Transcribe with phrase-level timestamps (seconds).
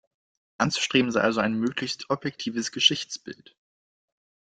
[0.57, 3.55] Anzustreben sei also ein möglichst objektives Geschichtsbild.